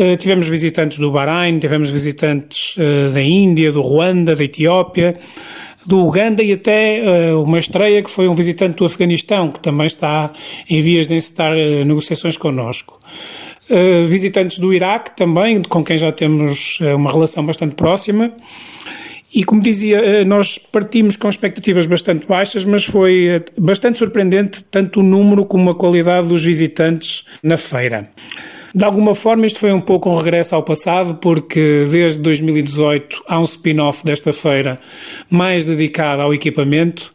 Uh, 0.00 0.16
tivemos 0.16 0.48
visitantes 0.48 0.98
do 0.98 1.12
Bahrein, 1.12 1.60
tivemos 1.60 1.90
visitantes 1.90 2.76
da 3.14 3.22
Índia, 3.22 3.70
do 3.70 3.82
Ruanda, 3.82 4.34
da 4.34 4.42
Etiópia 4.42 5.14
do 5.86 6.06
Uganda 6.06 6.42
e 6.42 6.52
até 6.52 7.02
uh, 7.02 7.42
uma 7.42 7.58
estreia 7.58 8.02
que 8.02 8.10
foi 8.10 8.28
um 8.28 8.34
visitante 8.34 8.76
do 8.76 8.84
Afeganistão, 8.84 9.50
que 9.50 9.60
também 9.60 9.86
está 9.86 10.30
em 10.68 10.82
vias 10.82 11.08
de 11.08 11.14
encetar 11.14 11.52
uh, 11.52 11.84
negociações 11.84 12.36
connosco. 12.36 12.98
Uh, 13.70 14.04
visitantes 14.06 14.58
do 14.58 14.74
Iraque 14.74 15.16
também, 15.16 15.62
com 15.62 15.84
quem 15.84 15.96
já 15.96 16.12
temos 16.12 16.78
uma 16.80 17.10
relação 17.10 17.44
bastante 17.44 17.74
próxima. 17.74 18.32
E 19.32 19.44
como 19.44 19.62
dizia, 19.62 20.24
nós 20.24 20.58
partimos 20.58 21.14
com 21.14 21.28
expectativas 21.28 21.86
bastante 21.86 22.26
baixas, 22.26 22.64
mas 22.64 22.84
foi 22.84 23.44
bastante 23.56 23.96
surpreendente 23.96 24.64
tanto 24.64 24.98
o 24.98 25.02
número 25.04 25.44
como 25.44 25.70
a 25.70 25.74
qualidade 25.76 26.26
dos 26.26 26.42
visitantes 26.42 27.24
na 27.40 27.56
feira. 27.56 28.10
De 28.74 28.84
alguma 28.84 29.14
forma, 29.14 29.46
isto 29.46 29.58
foi 29.58 29.72
um 29.72 29.80
pouco 29.80 30.10
um 30.10 30.16
regresso 30.16 30.54
ao 30.54 30.62
passado, 30.62 31.14
porque 31.16 31.86
desde 31.90 32.20
2018 32.20 33.24
há 33.28 33.40
um 33.40 33.44
spin-off 33.44 34.04
desta 34.04 34.32
feira 34.32 34.78
mais 35.28 35.64
dedicado 35.64 36.22
ao 36.22 36.32
equipamento 36.32 37.10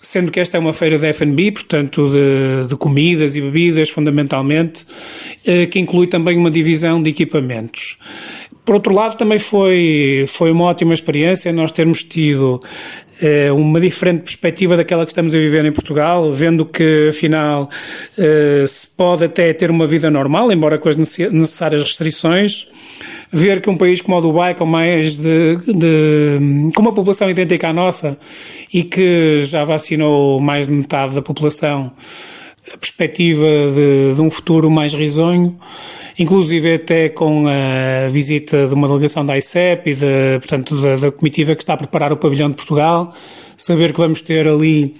sendo 0.00 0.30
que 0.30 0.38
esta 0.38 0.56
é 0.56 0.60
uma 0.60 0.72
feira 0.72 0.98
de 0.98 1.06
F&B, 1.06 1.52
portanto 1.52 2.08
de, 2.10 2.68
de, 2.68 2.76
comidas 2.76 3.34
e 3.36 3.40
bebidas 3.40 3.90
fundamentalmente, 3.90 4.86
eh, 5.44 5.66
que 5.66 5.78
inclui 5.80 6.06
também 6.06 6.38
uma 6.38 6.50
divisão 6.50 7.02
de 7.02 7.10
equipamentos. 7.10 7.96
Por 8.64 8.74
outro 8.74 8.94
lado, 8.94 9.16
também 9.16 9.38
foi, 9.38 10.26
foi 10.28 10.50
uma 10.50 10.64
ótima 10.64 10.92
experiência 10.92 11.52
nós 11.52 11.72
termos 11.72 12.02
tido 12.02 12.60
uma 13.52 13.80
diferente 13.80 14.22
perspectiva 14.22 14.76
daquela 14.76 15.04
que 15.04 15.12
estamos 15.12 15.34
a 15.34 15.38
viver 15.38 15.64
em 15.64 15.72
Portugal, 15.72 16.32
vendo 16.32 16.64
que 16.64 17.08
afinal 17.10 17.68
eh, 18.16 18.64
se 18.66 18.86
pode 18.86 19.24
até 19.24 19.52
ter 19.52 19.70
uma 19.70 19.86
vida 19.86 20.10
normal, 20.10 20.52
embora 20.52 20.78
com 20.78 20.88
as 20.88 20.96
necessárias 20.96 21.82
restrições 21.82 22.68
ver 23.30 23.60
que 23.60 23.68
um 23.68 23.76
país 23.76 24.00
como 24.00 24.16
o 24.16 24.20
Dubai, 24.20 24.54
com 24.54 24.64
mais 24.64 25.18
de, 25.18 25.56
de, 25.56 26.70
com 26.74 26.82
uma 26.82 26.94
população 26.94 27.28
idêntica 27.28 27.68
à 27.68 27.72
nossa 27.72 28.18
e 28.72 28.82
que 28.82 29.42
já 29.42 29.64
vacinou 29.64 30.40
mais 30.40 30.66
de 30.66 30.72
metade 30.72 31.14
da 31.14 31.22
população, 31.22 31.92
a 32.72 32.78
perspectiva 32.78 33.46
de, 33.46 34.14
de 34.14 34.20
um 34.20 34.30
futuro 34.30 34.70
mais 34.70 34.94
risonho, 34.94 35.58
inclusive 36.18 36.74
até 36.74 37.08
com 37.08 37.46
a 37.46 38.08
visita 38.08 38.66
de 38.66 38.74
uma 38.74 38.86
delegação 38.88 39.24
da 39.24 39.36
ICEP 39.36 39.90
e 39.90 39.94
de, 39.94 40.38
portanto, 40.38 40.80
da, 40.80 40.96
da 40.96 41.10
comitiva 41.12 41.54
que 41.54 41.62
está 41.62 41.74
a 41.74 41.76
preparar 41.76 42.12
o 42.12 42.16
pavilhão 42.16 42.50
de 42.50 42.56
Portugal, 42.56 43.12
saber 43.56 43.92
que 43.92 43.98
vamos 43.98 44.20
ter 44.20 44.46
ali 44.46 44.94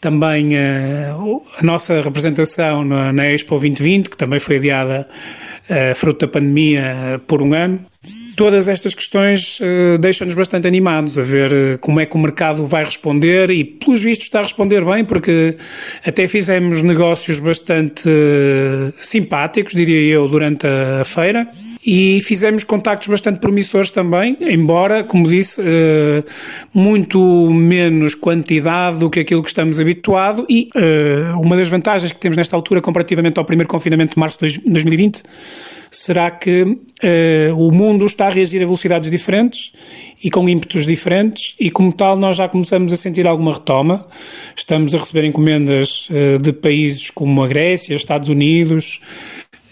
também 0.00 0.56
a, 0.56 1.14
a 1.58 1.62
nossa 1.62 2.00
representação 2.00 2.84
na, 2.84 3.12
na 3.12 3.30
Expo 3.30 3.50
2020, 3.50 4.10
que 4.10 4.16
também 4.16 4.40
foi 4.40 4.56
adiada 4.56 5.06
uh, 5.68 5.94
fruto 5.94 6.26
da 6.26 6.32
pandemia 6.32 7.20
por 7.26 7.42
um 7.42 7.52
ano. 7.52 7.78
Todas 8.40 8.70
estas 8.70 8.94
questões 8.94 9.60
uh, 9.60 9.98
deixam-nos 9.98 10.34
bastante 10.34 10.66
animados 10.66 11.18
a 11.18 11.20
ver 11.20 11.52
uh, 11.52 11.78
como 11.78 12.00
é 12.00 12.06
que 12.06 12.16
o 12.16 12.18
mercado 12.18 12.66
vai 12.66 12.82
responder 12.82 13.50
e, 13.50 13.62
pelos 13.62 14.02
vistos, 14.02 14.28
está 14.28 14.38
a 14.38 14.42
responder 14.44 14.82
bem, 14.82 15.04
porque 15.04 15.54
até 16.06 16.26
fizemos 16.26 16.80
negócios 16.80 17.38
bastante 17.38 18.08
uh, 18.08 18.94
simpáticos, 18.96 19.74
diria 19.74 20.14
eu, 20.14 20.26
durante 20.26 20.66
a, 20.66 21.02
a 21.02 21.04
feira 21.04 21.46
e 21.84 22.20
fizemos 22.22 22.62
contactos 22.62 23.08
bastante 23.08 23.40
promissores 23.40 23.90
também, 23.90 24.36
embora, 24.40 25.02
como 25.02 25.26
disse, 25.26 25.62
eh, 25.64 26.22
muito 26.74 27.18
menos 27.50 28.14
quantidade 28.14 28.98
do 28.98 29.08
que 29.08 29.20
aquilo 29.20 29.42
que 29.42 29.48
estamos 29.48 29.80
habituados 29.80 30.44
e 30.48 30.68
eh, 30.74 31.32
uma 31.36 31.56
das 31.56 31.68
vantagens 31.68 32.12
que 32.12 32.20
temos 32.20 32.36
nesta 32.36 32.54
altura 32.54 32.82
comparativamente 32.82 33.38
ao 33.38 33.44
primeiro 33.46 33.68
confinamento 33.68 34.14
de 34.14 34.20
março 34.20 34.46
de 34.46 34.60
2020 34.60 35.22
será 35.92 36.30
que 36.30 36.62
uh, 36.62 37.56
o 37.56 37.72
mundo 37.72 38.06
está 38.06 38.28
a 38.28 38.30
reagir 38.30 38.62
a 38.62 38.64
velocidades 38.64 39.10
diferentes 39.10 39.72
e 40.22 40.30
com 40.30 40.48
ímpetos 40.48 40.86
diferentes 40.86 41.56
e 41.58 41.68
como 41.68 41.92
tal 41.92 42.16
nós 42.16 42.36
já 42.36 42.48
começamos 42.48 42.92
a 42.92 42.96
sentir 42.96 43.26
alguma 43.26 43.54
retoma. 43.54 44.06
Estamos 44.54 44.94
a 44.94 44.98
receber 44.98 45.26
encomendas 45.26 46.08
de 46.40 46.52
países 46.52 47.10
como 47.10 47.42
a 47.42 47.48
Grécia, 47.48 47.96
Estados 47.96 48.28
Unidos, 48.28 49.00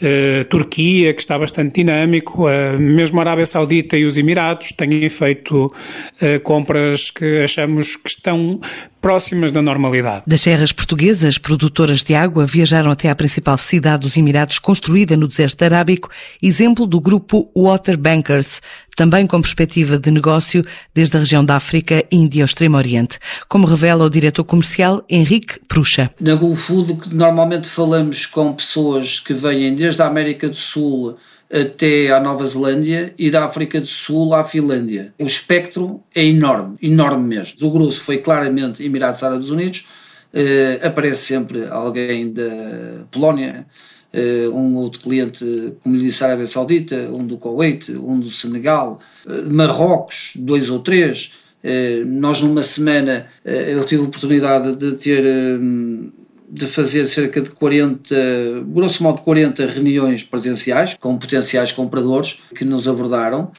Uh, 0.01 0.45
Turquia, 0.45 1.13
que 1.13 1.21
está 1.21 1.37
bastante 1.37 1.75
dinâmico, 1.75 2.47
uh, 2.47 2.81
mesmo 2.81 3.19
a 3.19 3.23
Arábia 3.23 3.45
Saudita 3.45 3.97
e 3.97 4.05
os 4.05 4.17
Emirados 4.17 4.71
têm 4.71 5.09
feito 5.09 5.67
uh, 5.67 6.41
compras 6.45 7.11
que 7.11 7.43
achamos 7.43 7.97
que 7.97 8.09
estão 8.09 8.61
próximas 9.01 9.53
da 9.53 9.63
normalidade. 9.63 10.25
Das 10.27 10.41
serras 10.41 10.73
portuguesas, 10.73 11.39
produtoras 11.39 12.03
de 12.03 12.15
água, 12.15 12.47
viajaram 12.47 12.91
até 12.91 13.11
à 13.11 13.15
principal 13.15 13.57
cidade 13.59 14.03
dos 14.03 14.17
Emirados, 14.17 14.59
construída 14.59 15.17
no 15.17 15.29
deserto 15.29 15.63
arábico, 15.63 16.11
exemplo 16.43 16.87
do 16.87 17.01
grupo 17.01 17.51
Water 17.57 17.97
Bankers, 17.97 18.61
também 18.97 19.27
com 19.27 19.41
perspectiva 19.41 19.99
de 19.99 20.11
negócio 20.11 20.65
desde 20.93 21.17
a 21.17 21.21
região 21.21 21.45
da 21.45 21.57
África, 21.57 22.05
Índia 22.11 22.43
e 22.43 22.45
Extremo 22.45 22.77
Oriente, 22.77 23.19
como 23.49 23.67
revela 23.67 24.05
o 24.05 24.11
diretor 24.11 24.45
comercial 24.45 25.05
Henrique 25.09 25.61
Prucha. 25.69 26.11
Na 26.21 26.35
GoFood, 26.35 27.15
normalmente 27.15 27.69
falamos 27.69 28.27
com 28.27 28.53
pessoas 28.53 29.21
que 29.21 29.33
vêm 29.33 29.75
desde 29.75 30.03
a 30.03 30.07
América 30.07 30.49
do 30.49 30.57
Sul 30.57 31.17
até 31.51 32.11
à 32.11 32.21
Nova 32.21 32.45
Zelândia 32.45 33.13
e 33.19 33.31
da 33.31 33.45
África 33.45 33.81
do 33.81 33.87
Sul 33.87 34.35
à 34.35 34.45
Finlândia. 34.45 35.15
O 35.19 35.25
espectro 35.25 36.03
é 36.15 36.25
enorme, 36.25 36.77
enorme 36.83 37.27
mesmo. 37.27 37.67
O 37.67 37.71
grosso 37.71 38.01
foi 38.01 38.19
claramente 38.19 38.85
Emirados 38.85 39.23
Árabes 39.23 39.51
Unidos, 39.51 39.87
uh, 40.35 40.87
aparece 40.87 41.23
sempre 41.23 41.67
alguém 41.69 42.33
da 42.33 43.07
Polónia, 43.11 43.67
uh, 44.13 44.51
um 44.55 44.77
outro 44.77 45.01
cliente, 45.01 45.75
como 45.83 45.97
lhe 45.97 46.05
disse, 46.05 46.23
Arábia 46.23 46.47
Saudita, 46.47 47.09
um 47.13 47.27
do 47.27 47.39
Kuwait, 47.39 47.91
um 47.93 48.21
do 48.21 48.31
Senegal, 48.31 49.01
uh, 49.27 49.53
Marrocos, 49.53 50.33
dois 50.37 50.69
ou 50.71 50.81
três. 50.81 51.33
Nós 52.07 52.41
numa 52.41 52.63
semana 52.63 53.27
eu 53.45 53.83
tive 53.83 54.03
a 54.03 54.05
oportunidade 54.05 54.77
de 54.77 54.93
ter 54.93 55.25
de 56.51 56.67
fazer 56.67 57.07
cerca 57.07 57.41
de 57.41 57.51
40, 57.51 58.15
grosso 58.69 59.03
modo 59.03 59.21
40 59.21 59.67
reuniões 59.67 60.23
presenciais 60.23 60.97
com 60.99 61.17
potenciais 61.19 61.73
compradores 61.73 62.39
que 62.55 62.65
nos 62.65 62.89
abordaram. 62.89 63.53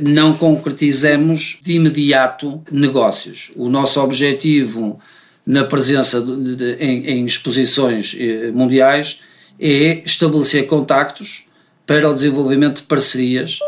Não 0.00 0.32
concretizamos 0.34 1.58
de 1.62 1.72
imediato 1.72 2.62
negócios. 2.70 3.50
O 3.56 3.68
nosso 3.68 4.00
objetivo 4.00 4.98
na 5.44 5.64
presença 5.64 6.20
de, 6.20 6.56
de, 6.56 6.74
em, 6.74 7.06
em 7.06 7.24
exposições 7.24 8.16
mundiais 8.54 9.20
é 9.58 10.02
estabelecer 10.04 10.66
contactos 10.66 11.46
para 11.86 12.10
o 12.10 12.14
desenvolvimento 12.14 12.80
de 12.80 12.82
parcerias, 12.82 13.58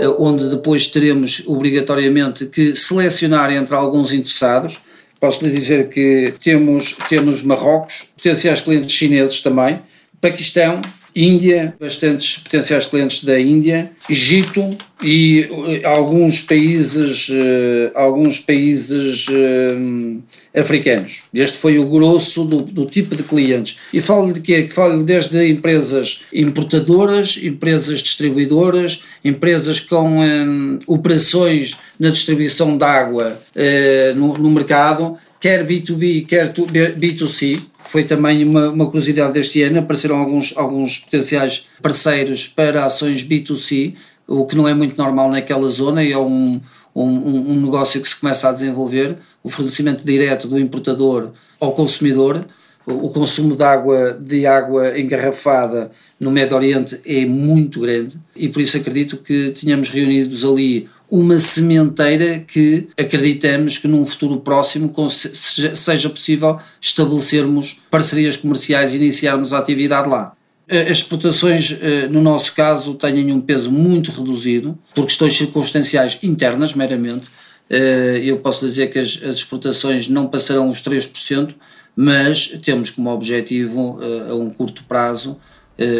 eh, 0.00 0.08
onde 0.18 0.50
depois 0.50 0.88
teremos 0.88 1.42
obrigatoriamente 1.46 2.46
que 2.46 2.74
selecionar 2.74 3.52
entre 3.52 3.74
alguns 3.74 4.12
interessados. 4.12 4.80
Posso 5.20 5.44
lhe 5.44 5.50
dizer 5.52 5.90
que 5.90 6.32
temos, 6.42 6.96
temos 7.08 7.42
Marrocos, 7.42 8.06
potenciais 8.16 8.62
clientes 8.62 8.92
chineses 8.92 9.42
também, 9.42 9.80
Paquistão, 10.20 10.80
Índia, 11.20 11.74
bastantes 11.78 12.38
potenciais 12.38 12.86
clientes 12.86 13.24
da 13.24 13.38
Índia, 13.38 13.90
Egito 14.08 14.70
e 15.02 15.48
eh, 15.82 15.86
alguns 15.86 16.40
países, 16.40 17.28
uh, 17.28 17.90
alguns 17.94 18.38
países 18.38 19.26
uh, 19.28 20.22
africanos. 20.58 21.22
Este 21.32 21.58
foi 21.58 21.78
o 21.78 21.88
grosso 21.88 22.44
do, 22.44 22.62
do 22.62 22.86
tipo 22.86 23.14
de 23.14 23.22
clientes. 23.22 23.78
E 23.92 24.00
falo 24.00 24.32
de 24.32 24.40
quê? 24.40 24.68
Falo 24.70 25.02
desde 25.02 25.46
empresas 25.46 26.22
importadoras, 26.32 27.38
empresas 27.42 28.00
distribuidoras, 28.00 29.02
empresas 29.24 29.78
com 29.78 30.20
um, 30.20 30.78
operações 30.86 31.76
na 31.98 32.10
distribuição 32.10 32.78
de 32.78 32.84
água 32.84 33.40
uh, 33.56 34.14
no, 34.16 34.38
no 34.38 34.50
mercado, 34.50 35.18
quer 35.40 35.66
B2B, 35.66 36.26
quer 36.26 36.52
B2C. 36.52 37.58
Foi 37.78 38.04
também 38.04 38.44
uma, 38.44 38.68
uma 38.68 38.86
curiosidade 38.86 39.32
deste 39.32 39.62
ano, 39.62 39.78
apareceram 39.78 40.18
alguns, 40.18 40.52
alguns 40.56 40.98
potenciais 40.98 41.66
parceiros 41.82 42.46
para 42.46 42.84
ações 42.84 43.24
B2C, 43.24 43.94
o 44.28 44.46
que 44.46 44.54
não 44.54 44.68
é 44.68 44.74
muito 44.74 44.96
normal 44.96 45.30
naquela 45.30 45.68
zona 45.68 46.04
e 46.04 46.12
é 46.12 46.18
um, 46.18 46.60
um, 46.94 47.52
um 47.52 47.60
negócio 47.62 48.00
que 48.00 48.08
se 48.08 48.20
começa 48.20 48.48
a 48.48 48.52
desenvolver, 48.52 49.16
o 49.42 49.48
fornecimento 49.48 50.04
direto 50.04 50.46
do 50.46 50.58
importador 50.58 51.32
ao 51.58 51.72
consumidor, 51.72 52.46
o 52.86 53.10
consumo 53.10 53.54
de 53.54 53.62
água, 53.62 54.18
de 54.20 54.46
água 54.46 54.98
engarrafada 54.98 55.90
no 56.18 56.30
Médio 56.30 56.56
Oriente 56.56 56.98
é 57.06 57.24
muito 57.26 57.80
grande 57.80 58.18
e 58.34 58.48
por 58.48 58.60
isso 58.60 58.76
acredito 58.76 59.18
que 59.18 59.50
tínhamos 59.50 59.90
reunidos 59.90 60.44
ali 60.44 60.88
uma 61.10 61.38
sementeira 61.38 62.38
que 62.38 62.88
acreditamos 62.98 63.76
que 63.76 63.88
num 63.88 64.04
futuro 64.04 64.38
próximo 64.38 64.92
seja 65.10 66.08
possível 66.08 66.58
estabelecermos 66.80 67.80
parcerias 67.90 68.36
comerciais 68.36 68.92
e 68.92 68.96
iniciarmos 68.96 69.52
a 69.52 69.58
atividade 69.58 70.08
lá. 70.08 70.32
As 70.68 70.98
exportações, 70.98 71.76
eh, 71.82 72.06
no 72.06 72.22
nosso 72.22 72.54
caso, 72.54 72.94
têm 72.94 73.32
um 73.32 73.40
peso 73.40 73.72
muito 73.72 74.12
reduzido, 74.12 74.78
por 74.94 75.04
questões 75.04 75.36
circunstanciais 75.36 76.16
internas, 76.22 76.74
meramente. 76.74 77.28
Eh, 77.70 78.20
eu 78.24 78.38
posso 78.38 78.66
dizer 78.66 78.88
que 78.88 78.98
as 78.98 79.20
exportações 79.22 80.08
não 80.08 80.26
passarão 80.26 80.68
os 80.68 80.82
3%, 80.82 81.54
mas 81.94 82.48
temos 82.62 82.90
como 82.90 83.10
objetivo, 83.10 83.98
eh, 84.02 84.30
a 84.30 84.34
um 84.34 84.50
curto 84.50 84.84
prazo, 84.84 85.38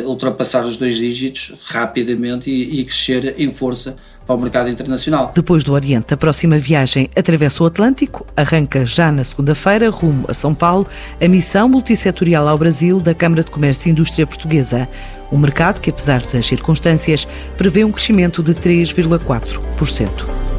ultrapassar 0.05 0.63
os 0.67 0.77
dois 0.77 0.99
dígitos 0.99 1.55
rapidamente 1.65 2.51
e 2.51 2.85
crescer 2.85 3.35
em 3.39 3.51
força 3.51 3.97
para 4.27 4.37
o 4.37 4.41
mercado 4.41 4.71
internacional. 4.71 5.33
Depois 5.35 5.65
do 5.65 5.73
Oriente, 5.73 6.15
a 6.15 6.17
próxima 6.17 6.59
viagem 6.59 7.11
atravessa 7.17 7.65
o 7.65 7.67
Atlântico, 7.67 8.25
arranca 8.37 8.87
já 8.87 9.11
na 9.11 9.25
segunda-feira, 9.25 9.91
rumo 9.91 10.25
a 10.29 10.35
São 10.35 10.55
Paulo, 10.55 10.87
a 11.21 11.27
missão 11.27 11.69
multissetorial 11.69 12.47
ao 12.47 12.57
Brasil 12.57 13.01
da 13.01 13.15
Câmara 13.15 13.43
de 13.43 13.51
Comércio 13.51 13.89
e 13.89 13.93
Indústria 13.93 14.27
Portuguesa. 14.27 14.89
Um 15.33 15.39
mercado 15.39 15.81
que, 15.81 15.91
apesar 15.91 16.23
das 16.27 16.47
circunstâncias, 16.47 17.27
prevê 17.57 17.85
um 17.85 17.91
crescimento 17.91 18.43
de 18.43 18.55
3,4%. 18.55 20.50